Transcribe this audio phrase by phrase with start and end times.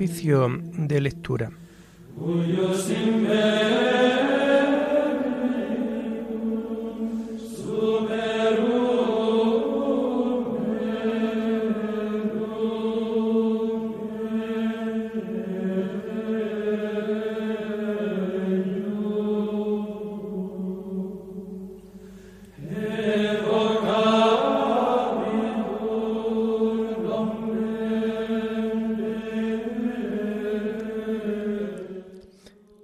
[0.00, 0.48] Oficio
[0.78, 1.50] de lectura.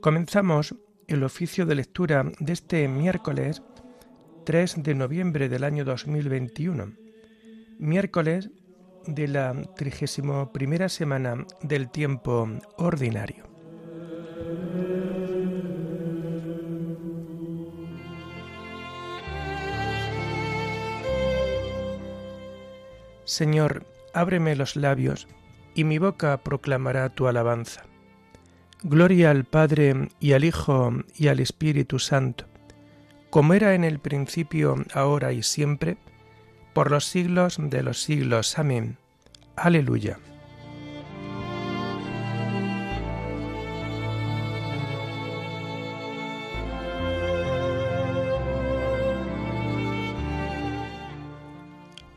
[0.07, 0.77] Comenzamos
[1.09, 3.65] el oficio de lectura de este miércoles
[4.45, 6.93] 3 de noviembre del año 2021,
[7.81, 8.49] miércoles
[9.09, 13.49] de la 31 primera semana del tiempo ordinario.
[23.25, 25.27] Señor, ábreme los labios,
[25.75, 27.83] y mi boca proclamará tu alabanza.
[28.89, 32.45] Gloria al Padre y al Hijo y al Espíritu Santo,
[33.31, 35.97] como era en el principio, ahora y siempre,
[36.73, 38.61] por los siglos de los siglos.
[38.61, 38.97] Amén.
[39.57, 40.21] Aleluya.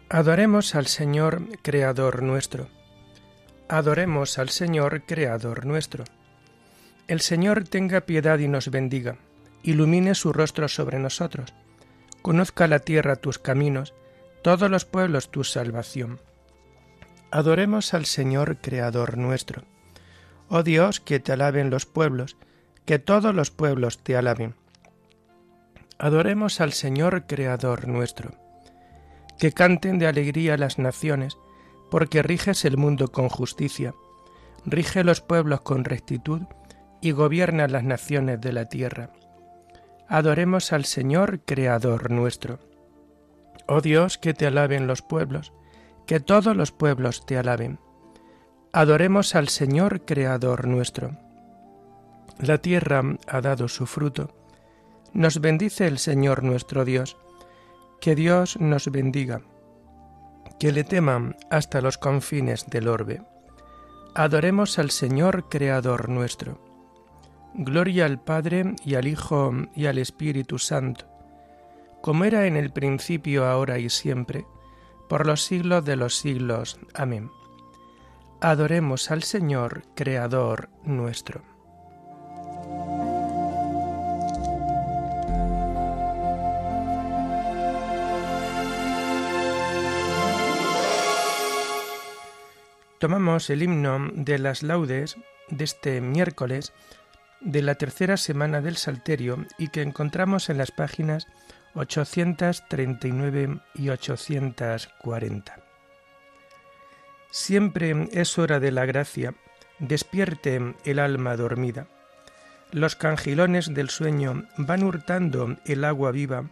[0.08, 2.67] Adoremos al Señor, Creador nuestro.
[3.67, 6.03] Adoremos al Señor, Creador nuestro.
[7.10, 9.18] El Señor tenga piedad y nos bendiga,
[9.64, 11.56] ilumine su rostro sobre nosotros,
[12.22, 13.96] conozca la tierra tus caminos,
[14.44, 16.22] todos los pueblos tu salvación.
[17.32, 19.64] Adoremos al Señor Creador nuestro.
[20.50, 22.38] Oh Dios, que te alaben los pueblos,
[22.86, 24.53] que todos los pueblos te alaben.
[25.98, 28.36] Adoremos al Señor Creador nuestro.
[29.40, 31.40] Que canten de alegría las naciones,
[31.90, 33.96] porque riges el mundo con justicia,
[34.64, 36.44] rige los pueblos con rectitud,
[37.02, 39.12] y gobierna las naciones de la tierra.
[40.08, 42.60] Adoremos al Señor, Creador nuestro.
[43.68, 45.54] Oh Dios, que te alaben los pueblos,
[46.08, 47.80] que todos los pueblos te alaben.
[48.74, 51.18] Adoremos al Señor, Creador nuestro.
[52.40, 54.36] La tierra ha dado su fruto.
[55.14, 57.18] Nos bendice el Señor nuestro Dios.
[58.00, 59.42] Que Dios nos bendiga.
[60.60, 63.22] Que le teman hasta los confines del orbe.
[64.16, 66.69] Adoremos al Señor, Creador nuestro.
[67.54, 71.06] Gloria al Padre y al Hijo y al Espíritu Santo,
[72.02, 74.46] como era en el principio, ahora y siempre,
[75.10, 76.80] por los siglos de los siglos.
[76.94, 77.32] Amén.
[78.42, 81.42] Adoremos al Señor, Creador nuestro.
[93.00, 95.18] Tomamos el himno de las laudes
[95.50, 96.74] de este miércoles
[97.41, 101.27] de la tercera semana del Salterio y que encontramos en las páginas
[101.73, 105.59] 839 y 840.
[107.31, 109.35] Siempre es hora de la gracia,
[109.77, 111.88] despierte el alma dormida.
[112.72, 116.50] Los cangilones del sueño van hurtando el agua viva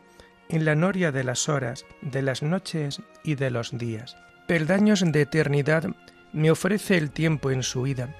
[0.49, 4.15] en la noria de las horas, de las noches y de los días.
[4.47, 5.85] Peldaños de eternidad
[6.31, 8.15] me ofrece el tiempo en su ida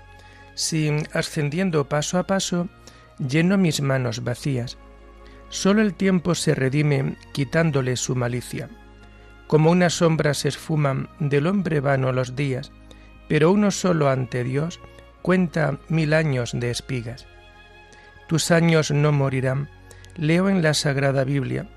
[0.57, 2.68] si, ascendiendo paso a paso,
[3.19, 4.78] lleno mis manos vacías.
[5.50, 8.67] Solo el tiempo se redime quitándole su malicia.
[9.46, 12.72] Como una sombra se esfuman del hombre vano los días,
[13.29, 14.79] pero uno solo ante Dios
[15.22, 17.28] cuenta mil años de espigas.
[18.28, 19.69] Tus años no morirán,
[20.16, 21.69] leo en la Sagrada Biblia,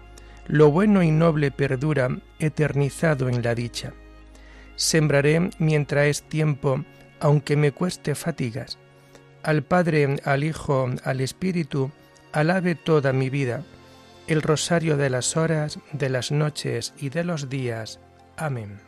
[0.46, 2.08] lo bueno y noble perdura
[2.38, 3.92] eternizado en la dicha.
[4.74, 6.82] Sembraré mientras es tiempo
[7.20, 8.78] aunque me cueste fatigas.
[9.42, 11.90] Al Padre, al Hijo, al Espíritu,
[12.32, 13.62] alabe toda mi vida,
[14.26, 18.00] el rosario de las horas, de las noches y de los días.
[18.36, 18.80] Amén.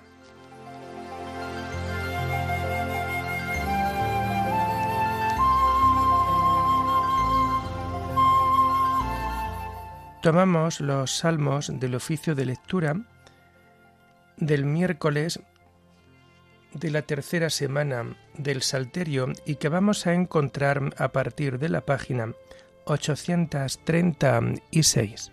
[10.23, 12.95] Tomamos los salmos del oficio de lectura
[14.37, 15.41] del miércoles
[16.75, 21.83] de la tercera semana del Salterio y que vamos a encontrar a partir de la
[21.83, 22.33] página
[22.85, 25.33] 836.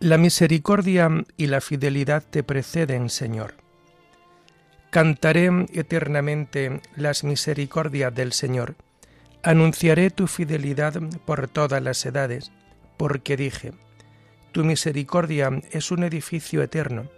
[0.00, 3.54] La misericordia y la fidelidad te preceden, Señor.
[4.90, 8.74] Cantaré eternamente las misericordias del Señor.
[9.44, 10.94] Anunciaré tu fidelidad
[11.24, 12.50] por todas las edades,
[12.96, 13.72] porque dije,
[14.50, 17.08] Tu misericordia es un edificio eterno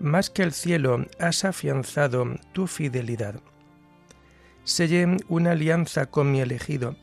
[0.00, 3.40] más que el cielo has afianzado tu fidelidad.
[4.64, 6.96] Sellé una alianza con mi elegido,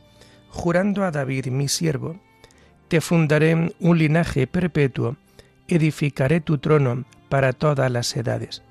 [0.50, 2.20] jurando a David mi siervo,
[2.88, 5.18] te fundaré un linaje perpetuo,
[5.68, 8.62] edificaré tu trono para todas las edades.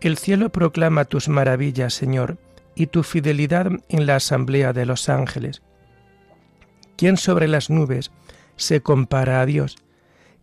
[0.00, 2.38] El cielo proclama tus maravillas, Señor,
[2.74, 5.62] y tu fidelidad en la asamblea de los ángeles.
[6.96, 8.10] ¿Quién sobre las nubes
[8.56, 9.76] se compara a Dios?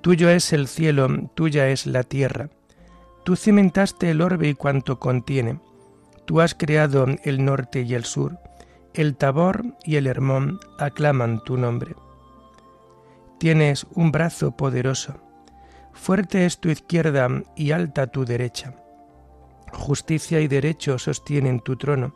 [0.00, 2.50] Tuyo es el cielo, tuya es la tierra.
[3.24, 5.60] Tú cimentaste el orbe y cuanto contiene.
[6.24, 8.38] Tú has creado el norte y el sur.
[8.94, 11.94] El Tabor y el Hermón aclaman tu nombre.
[13.38, 15.14] Tienes un brazo poderoso.
[15.92, 18.74] Fuerte es tu izquierda y alta tu derecha.
[19.72, 22.14] Justicia y derecho sostienen tu trono.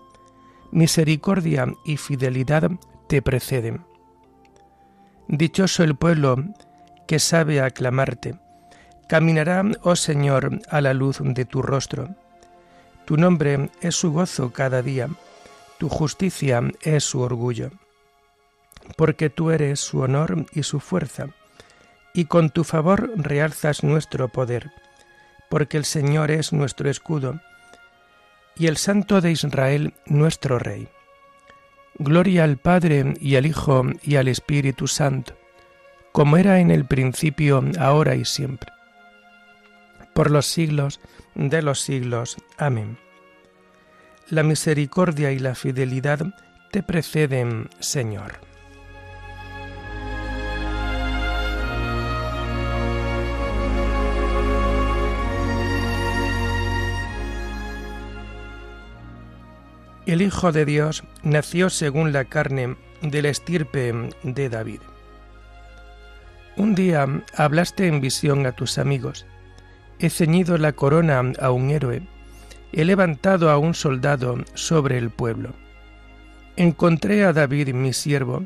[0.70, 2.70] Misericordia y fidelidad
[3.08, 3.84] te preceden.
[5.28, 6.36] Dichoso el pueblo
[7.06, 8.36] que sabe aclamarte.
[9.08, 12.08] Caminará, oh Señor, a la luz de tu rostro.
[13.04, 15.08] Tu nombre es su gozo cada día,
[15.78, 17.70] tu justicia es su orgullo.
[18.96, 21.26] Porque tú eres su honor y su fuerza,
[22.14, 24.70] y con tu favor realzas nuestro poder,
[25.50, 27.40] porque el Señor es nuestro escudo,
[28.56, 30.88] y el Santo de Israel nuestro Rey.
[31.98, 35.34] Gloria al Padre y al Hijo y al Espíritu Santo
[36.12, 38.70] como era en el principio, ahora y siempre,
[40.12, 41.00] por los siglos
[41.34, 42.36] de los siglos.
[42.58, 42.98] Amén.
[44.28, 46.20] La misericordia y la fidelidad
[46.70, 48.40] te preceden, Señor.
[60.04, 64.80] El Hijo de Dios nació según la carne de la estirpe de David.
[66.56, 69.24] Un día hablaste en visión a tus amigos.
[69.98, 72.02] He ceñido la corona a un héroe.
[72.72, 75.54] He levantado a un soldado sobre el pueblo.
[76.56, 78.44] Encontré a David mi siervo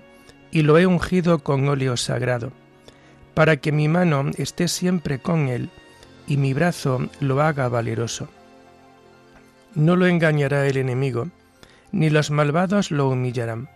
[0.52, 2.52] y lo he ungido con óleo sagrado,
[3.34, 5.70] para que mi mano esté siempre con él
[6.28, 8.28] y mi brazo lo haga valeroso.
[9.74, 11.28] No lo engañará el enemigo,
[11.90, 13.68] ni los malvados lo humillarán.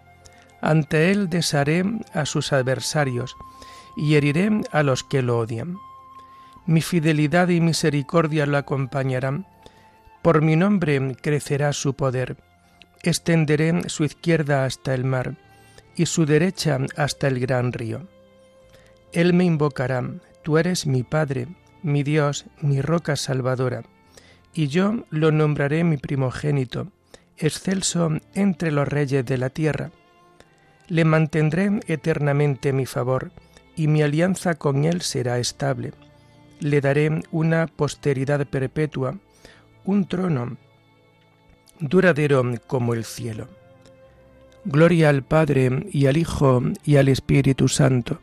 [0.60, 3.36] Ante él desharé a sus adversarios,
[3.96, 5.76] y heriré a los que lo odian.
[6.66, 9.46] Mi fidelidad y misericordia lo acompañarán.
[10.22, 12.36] Por mi nombre crecerá su poder.
[13.02, 15.36] Extenderé su izquierda hasta el mar
[15.96, 18.06] y su derecha hasta el gran río.
[19.12, 20.04] Él me invocará,
[20.42, 21.48] tú eres mi Padre,
[21.82, 23.82] mi Dios, mi roca salvadora,
[24.54, 26.88] y yo lo nombraré mi primogénito,
[27.36, 29.90] excelso entre los reyes de la tierra.
[30.88, 33.32] Le mantendré eternamente mi favor,
[33.80, 35.92] y mi alianza con él será estable.
[36.58, 39.16] Le daré una posteridad perpetua,
[39.86, 40.58] un trono
[41.78, 43.48] duradero como el cielo.
[44.66, 48.20] Gloria al Padre y al Hijo y al Espíritu Santo,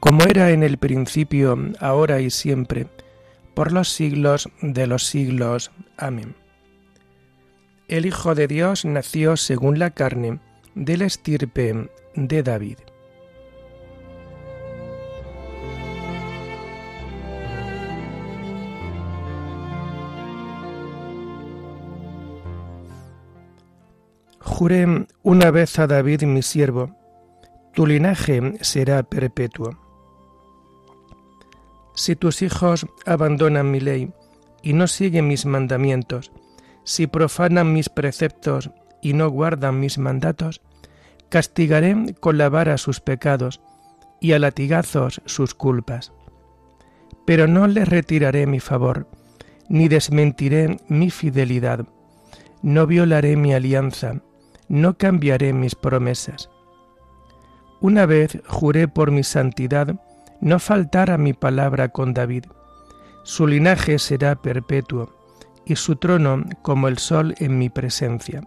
[0.00, 2.88] como era en el principio, ahora y siempre,
[3.54, 5.70] por los siglos de los siglos.
[5.98, 6.34] Amén.
[7.86, 10.40] El Hijo de Dios nació según la carne,
[10.74, 12.78] de la estirpe de David.
[24.60, 26.94] Juré una vez a David mi siervo,
[27.72, 29.70] tu linaje será perpetuo.
[31.94, 34.12] Si tus hijos abandonan mi ley
[34.62, 36.30] y no siguen mis mandamientos,
[36.84, 40.60] si profanan mis preceptos y no guardan mis mandatos,
[41.30, 43.62] castigaré con la vara sus pecados
[44.20, 46.12] y a latigazos sus culpas.
[47.24, 49.08] Pero no les retiraré mi favor,
[49.70, 51.86] ni desmentiré mi fidelidad,
[52.60, 54.20] no violaré mi alianza,
[54.70, 56.48] no cambiaré mis promesas.
[57.80, 60.00] Una vez juré por mi santidad
[60.40, 62.44] no faltar a mi palabra con David.
[63.24, 65.12] Su linaje será perpetuo
[65.66, 68.42] y su trono como el sol en mi presencia.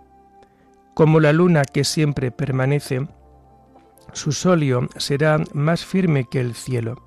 [0.94, 3.06] Como la luna que siempre permanece,
[4.14, 7.04] su solio será más firme que el cielo.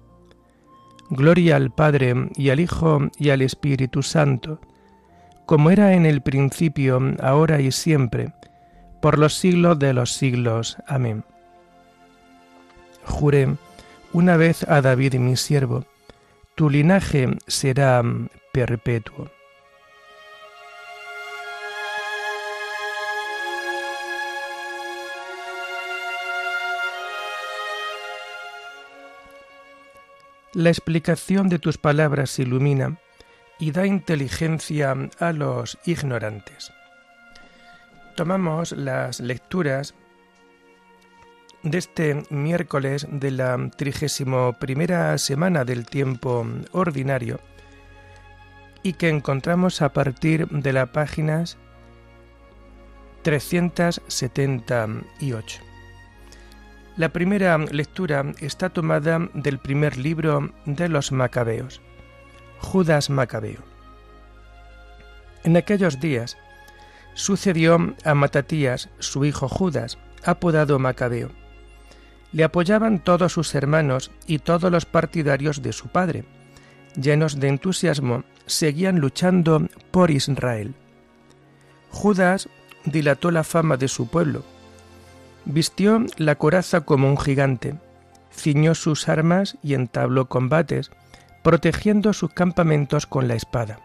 [1.08, 4.60] Gloria al Padre y al Hijo y al Espíritu Santo,
[5.46, 8.34] como era en el principio, ahora y siempre,
[9.00, 10.76] por los siglos de los siglos.
[10.86, 11.24] Amén.
[13.04, 13.56] Juré
[14.12, 15.84] una vez a David mi siervo,
[16.54, 18.02] tu linaje será
[18.52, 19.30] perpetuo.
[30.54, 32.98] La explicación de tus palabras ilumina
[33.58, 36.72] y da inteligencia a los ignorantes.
[38.16, 39.94] Tomamos las lecturas
[41.62, 47.38] de este miércoles de la trigésimo primera semana del tiempo ordinario
[48.82, 51.58] y que encontramos a partir de las páginas
[53.20, 55.60] 378.
[56.96, 61.82] La primera lectura está tomada del primer libro de los Macabeos,
[62.60, 63.60] Judas Macabeo.
[65.44, 66.38] En aquellos días
[67.16, 71.32] sucedió a Matatías, su hijo Judas, apodado Macabeo.
[72.30, 76.24] Le apoyaban todos sus hermanos y todos los partidarios de su padre.
[76.94, 80.76] Llenos de entusiasmo, seguían luchando por Israel.
[81.90, 82.48] Judas
[82.84, 84.44] dilató la fama de su pueblo
[85.46, 87.76] Vistió la coraza como un gigante,
[88.32, 90.90] ciñó sus armas y entabló combates,
[91.44, 93.78] protegiendo sus campamentos con la espada.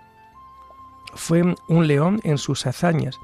[1.13, 3.17] Fue un león en sus hazañas,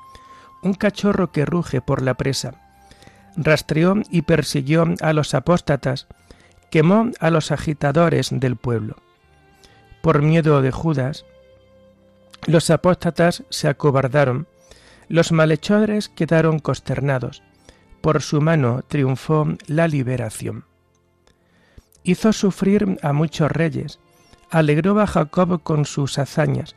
[0.61, 2.55] un cachorro que ruge por la presa.
[3.35, 6.07] Rastreó y persiguió a los apóstatas,
[6.71, 8.97] quemó a los agitadores del pueblo.
[10.01, 11.25] Por miedo de Judas,
[12.45, 14.47] los apóstatas se acobardaron,
[15.09, 17.43] los malhechores quedaron consternados,
[18.01, 20.65] por su mano triunfó la liberación.
[22.03, 23.99] Hizo sufrir a muchos reyes,
[24.49, 26.75] alegró a Jacob con sus hazañas,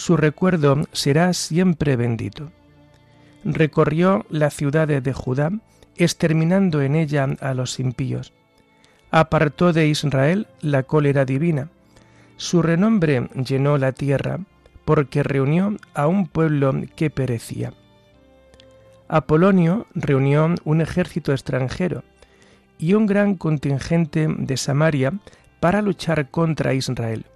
[0.00, 2.50] su recuerdo será siempre bendito.
[3.44, 5.52] Recorrió las ciudades de Judá,
[5.94, 8.32] exterminando en ella a los impíos.
[9.10, 11.68] Apartó de Israel la cólera divina.
[12.38, 14.38] Su renombre llenó la tierra,
[14.86, 17.74] porque reunió a un pueblo que perecía.
[19.06, 22.04] Apolonio reunió un ejército extranjero
[22.78, 25.12] y un gran contingente de Samaria
[25.60, 27.26] para luchar contra Israel.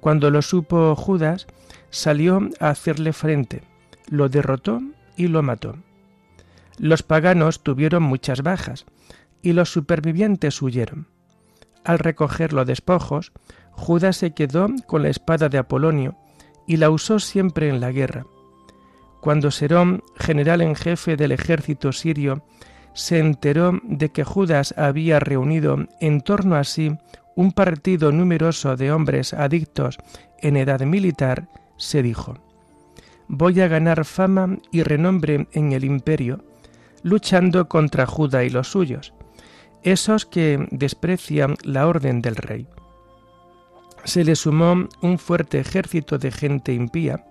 [0.00, 1.46] Cuando lo supo Judas,
[1.90, 3.62] salió a hacerle frente,
[4.08, 4.80] lo derrotó
[5.16, 5.76] y lo mató.
[6.78, 8.86] Los paganos tuvieron muchas bajas
[9.42, 11.06] y los supervivientes huyeron.
[11.84, 13.32] Al recoger los despojos,
[13.72, 16.16] Judas se quedó con la espada de Apolonio
[16.66, 18.24] y la usó siempre en la guerra
[19.20, 22.42] cuando Serón, general en jefe del ejército sirio,
[22.94, 26.96] se enteró de que Judas había reunido en torno a sí
[27.36, 29.98] un partido numeroso de hombres adictos
[30.40, 32.34] en edad militar, se dijo,
[33.28, 36.44] Voy a ganar fama y renombre en el imperio,
[37.02, 39.14] luchando contra Judá y los suyos,
[39.82, 42.66] esos que desprecian la orden del rey.
[44.04, 47.24] Se le sumó un fuerte ejército de gente impía,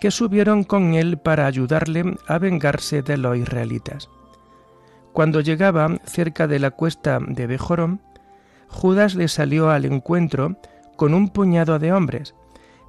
[0.00, 4.08] que subieron con él para ayudarle a vengarse de los israelitas.
[5.12, 8.00] Cuando llegaba cerca de la cuesta de Bejorón,
[8.68, 10.56] Judas le salió al encuentro
[10.96, 12.34] con un puñado de hombres,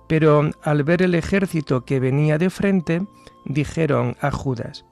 [0.08, 3.06] pero al ver el ejército que venía de frente,
[3.46, 4.86] dijeron a Judas,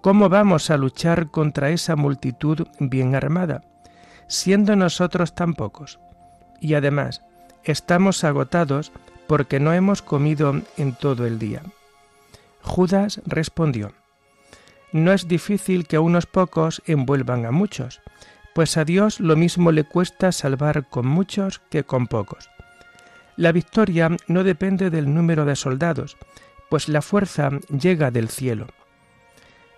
[0.00, 3.62] ¿Cómo vamos a luchar contra esa multitud bien armada,
[4.28, 6.00] siendo nosotros tan pocos?
[6.60, 7.22] Y además,
[7.64, 8.92] estamos agotados
[9.26, 11.62] porque no hemos comido en todo el día.
[12.62, 13.92] Judas respondió,
[14.92, 18.00] No es difícil que unos pocos envuelvan a muchos,
[18.54, 22.50] pues a Dios lo mismo le cuesta salvar con muchos que con pocos.
[23.36, 26.16] La victoria no depende del número de soldados,
[26.68, 28.66] pues la fuerza llega del cielo.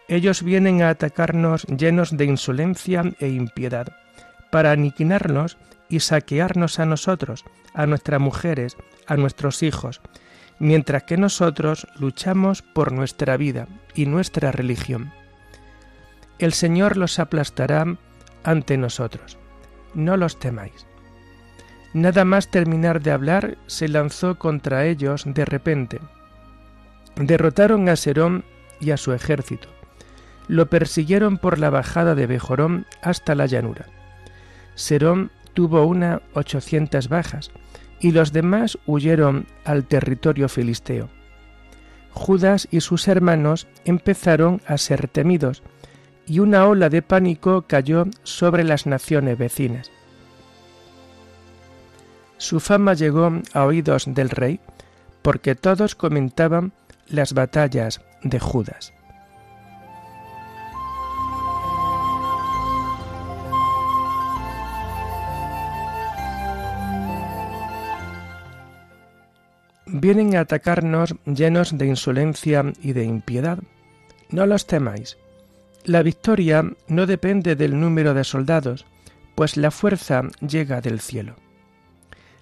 [0.08, 3.96] Ellos vienen a atacarnos llenos de insolencia e impiedad,
[4.50, 5.56] para aniquilarnos
[5.88, 8.76] y saquearnos a nosotros, a nuestras mujeres,
[9.06, 10.00] a nuestros hijos,
[10.58, 15.12] mientras que nosotros luchamos por nuestra vida y nuestra religión.
[16.38, 17.96] El Señor los aplastará
[18.44, 19.38] ante nosotros.
[19.94, 20.86] No los temáis.
[21.94, 26.00] Nada más terminar de hablar, se lanzó contra ellos de repente.
[27.16, 28.44] Derrotaron a Serón
[28.80, 29.68] y a su ejército.
[30.48, 33.86] Lo persiguieron por la bajada de Bejorón hasta la llanura.
[34.74, 37.50] Serón tuvo una ochocientas bajas,
[38.00, 41.08] y los demás huyeron al territorio filisteo.
[42.10, 45.62] Judas y sus hermanos empezaron a ser temidos,
[46.26, 49.90] y una ola de pánico cayó sobre las naciones vecinas.
[52.38, 54.60] Su fama llegó a oídos del rey
[55.22, 56.72] porque todos comentaban
[57.08, 58.92] las batallas de Judas.
[69.86, 73.58] Vienen a atacarnos llenos de insolencia y de impiedad.
[74.30, 75.18] No los temáis.
[75.84, 78.86] La victoria no depende del número de soldados,
[79.34, 81.34] pues la fuerza llega del cielo.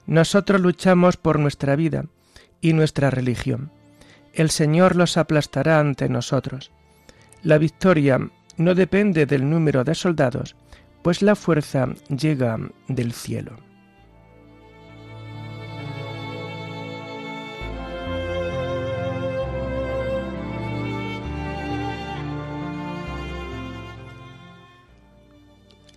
[0.06, 2.04] Nosotros luchamos por nuestra vida
[2.61, 3.73] y nuestra religión.
[4.35, 6.70] El Señor los aplastará ante nosotros.
[7.42, 8.20] La victoria
[8.59, 10.54] no depende del número de soldados,
[11.02, 13.70] pues la fuerza llega del cielo.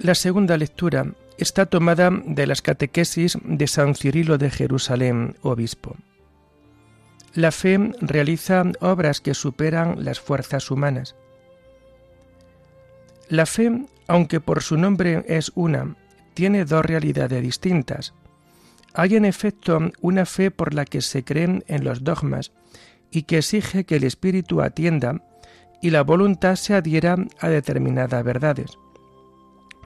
[0.04, 5.96] La segunda lectura está tomada de las catequesis de San Cirilo de Jerusalén, obispo.
[7.34, 11.16] La fe realiza obras que superan las fuerzas humanas.
[13.30, 15.96] La fe, aunque por su nombre es una,
[16.34, 18.14] tiene dos realidades distintas.
[18.94, 22.52] Hay en efecto una fe por la que se creen en los dogmas
[23.10, 25.24] y que exige que el espíritu atienda
[25.82, 28.78] y la voluntad se adhiera a determinadas verdades.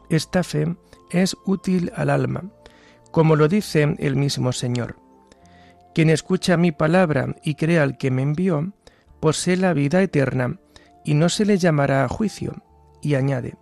[0.09, 0.75] Esta fe
[1.11, 2.43] es útil al alma,
[3.11, 4.95] como lo dice el mismo Señor.
[5.93, 8.73] Quien escucha mi palabra y crea al que me envió,
[9.19, 10.59] posee la vida eterna
[11.03, 12.61] y no se le llamará a juicio.
[13.01, 13.55] Y añade,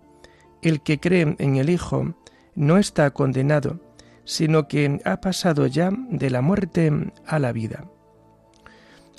[0.62, 2.14] el que cree en el Hijo
[2.54, 3.80] no está condenado,
[4.24, 7.84] sino que ha pasado ya de la muerte a la vida.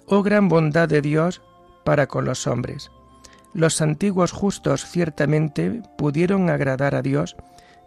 [0.06, 1.42] Oh gran bondad de Dios
[1.84, 2.92] para con los hombres.
[3.54, 7.36] Los antiguos justos ciertamente pudieron agradar a Dios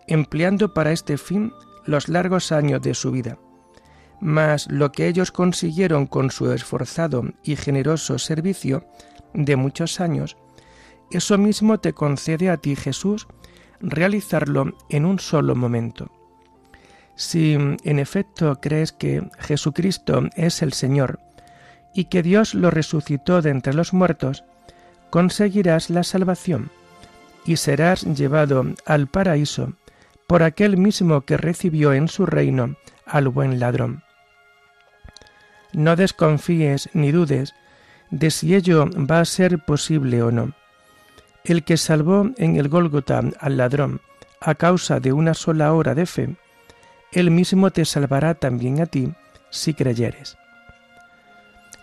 [0.07, 1.53] empleando para este fin
[1.87, 3.38] los largos años de su vida.
[4.20, 8.85] Mas lo que ellos consiguieron con su esforzado y generoso servicio
[9.33, 10.37] de muchos años,
[11.11, 13.27] eso mismo te concede a ti Jesús
[13.81, 16.11] realizarlo en un solo momento.
[17.14, 21.20] Si en efecto crees que Jesucristo es el Señor
[21.94, 24.44] y que Dios lo resucitó de entre los muertos,
[25.11, 26.70] conseguirás la salvación
[27.44, 29.73] y serás llevado al paraíso
[30.27, 34.03] por aquel mismo que recibió en su reino al buen ladrón.
[35.73, 37.55] No desconfíes ni dudes
[38.11, 40.53] de si ello va a ser posible o no.
[41.44, 44.01] El que salvó en el Gólgota al ladrón
[44.40, 46.37] a causa de una sola hora de fe,
[47.12, 49.12] él mismo te salvará también a ti
[49.51, 50.39] si creyeres.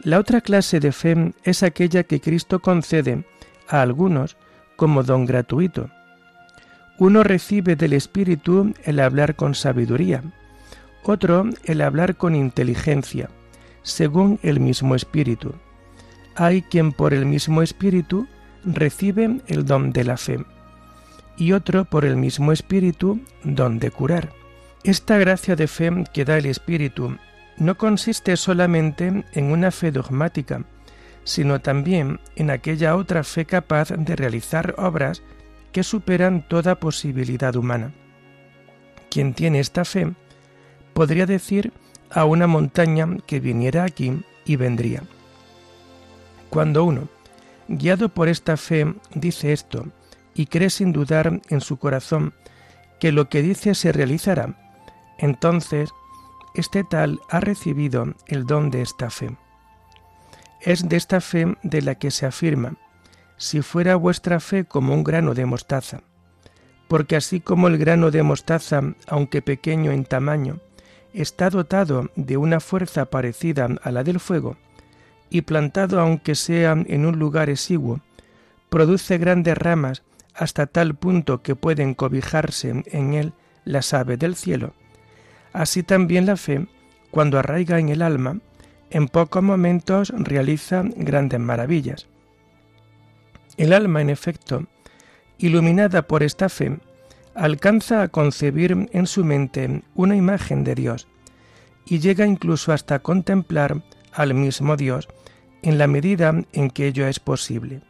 [0.03, 3.25] La otra clase de fe es aquella que Cristo concede
[3.67, 4.37] a algunos
[4.75, 5.89] como don gratuito,
[6.99, 10.23] uno recibe del Espíritu el hablar con sabiduría,
[11.03, 13.29] otro el hablar con inteligencia,
[13.83, 15.53] según el mismo Espíritu.
[16.35, 18.27] Hay quien por el mismo Espíritu
[18.65, 20.43] recibe el don de la fe,
[21.37, 24.33] y otro por el mismo Espíritu don de curar.
[24.83, 27.15] Esta gracia de fe que da el Espíritu
[27.57, 30.63] no consiste solamente en una fe dogmática,
[31.23, 35.21] sino también en aquella otra fe capaz de realizar obras
[35.71, 37.93] que superan toda posibilidad humana.
[39.09, 40.13] Quien tiene esta fe
[40.93, 41.73] podría decir
[42.09, 45.03] a una montaña que viniera aquí y vendría.
[46.49, 47.09] Cuando uno,
[47.67, 49.87] guiado por esta fe, dice esto
[50.33, 52.33] y cree sin dudar en su corazón
[52.99, 54.55] que lo que dice se realizará,
[55.17, 55.89] entonces
[56.57, 59.37] este tal ha recibido el don de esta fe.
[60.59, 62.73] Es de esta fe de la que se afirma,
[63.37, 66.01] si fuera vuestra fe como un grano de mostaza.
[66.87, 70.59] Porque así como el grano de mostaza, aunque pequeño en tamaño,
[71.13, 74.57] está dotado de una fuerza parecida a la del fuego,
[75.29, 78.01] y plantado aunque sea en un lugar exiguo,
[78.69, 80.01] produce grandes ramas
[80.33, 84.73] hasta tal punto que pueden cobijarse en él las aves del cielo.
[85.57, 86.67] Así también la fe,
[87.09, 88.37] cuando arraiga en el alma,
[88.91, 92.05] en pocos momentos realiza grandes maravillas.
[93.57, 94.67] El alma, en efecto,
[95.39, 96.77] iluminada por esta fe,
[97.33, 101.07] alcanza a concebir en su mente una imagen de Dios
[101.87, 103.81] y llega incluso hasta contemplar
[104.13, 105.07] al mismo Dios
[105.63, 107.81] en la medida en que ello es posible.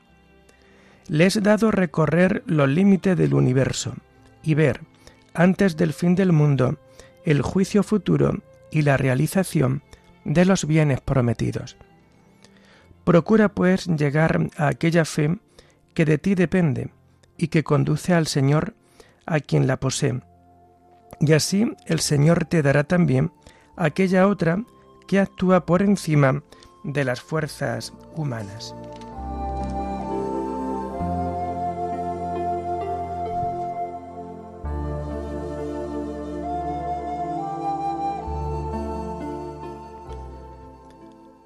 [1.10, 3.94] Le es dado recorrer los límites del universo
[4.42, 4.80] y ver,
[5.34, 6.78] antes del fin del mundo,
[7.28, 8.40] el juicio futuro
[8.72, 9.84] y la realización
[10.24, 11.76] de los bienes prometidos.
[13.04, 15.38] Procura pues llegar a aquella fe
[15.94, 16.90] que de ti depende
[17.38, 18.76] y que conduce al Señor
[19.26, 20.22] a quien la posee.
[21.20, 23.34] Y así el Señor te dará también
[23.76, 24.64] aquella otra
[25.06, 26.44] que actúa por encima
[26.86, 28.74] de las fuerzas humanas.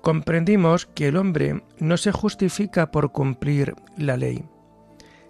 [0.01, 4.43] Comprendimos que el hombre no se justifica por cumplir la ley,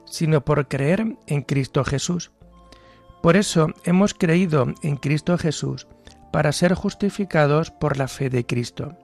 [0.06, 2.32] sino por creer en Cristo Jesús.
[3.22, 5.88] Por eso hemos creído en Cristo Jesús
[6.32, 8.98] para ser justificados por la fe de Cristo,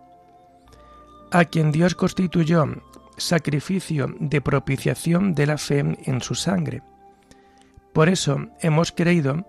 [1.32, 2.66] a quien Dios constituyó
[3.18, 6.82] sacrificio de propiciación de la fe en su sangre.
[7.94, 9.46] Por eso hemos creído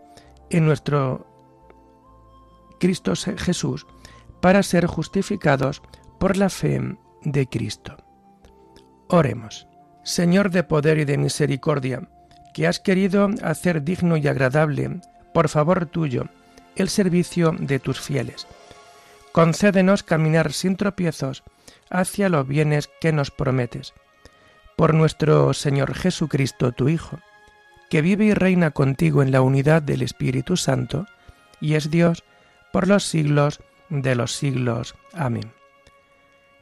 [0.51, 1.27] en nuestro
[2.81, 3.87] Cristo Jesús
[4.41, 5.83] para ser justificados
[6.19, 7.97] por la fe de Cristo.
[9.09, 9.67] Oremos.
[10.03, 12.09] Señor de poder y de misericordia,
[12.55, 15.01] que has querido hacer digno y agradable,
[15.35, 16.25] por favor tuyo,
[16.77, 18.47] el servicio de tus fieles.
[19.33, 21.43] Concédenos caminar sin tropiezos
[21.91, 23.93] hacia los bienes que nos prometes.
[24.77, 27.19] Por nuestro Señor Jesucristo, tu Hijo,
[27.91, 31.07] que vive y reina contigo en la unidad del Espíritu Santo,
[31.61, 32.25] y es Dios
[32.73, 34.95] por los siglos de los siglos.
[35.13, 35.58] Amén.